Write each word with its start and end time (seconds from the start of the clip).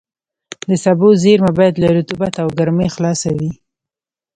د 0.69 0.71
سبو 0.83 1.09
زېرمه 1.23 1.51
باید 1.59 1.75
له 1.83 1.87
رطوبت 1.97 2.33
او 2.43 2.47
ګرمۍ 2.57 2.87
خلاصه 2.95 3.29
وي. 3.37 3.51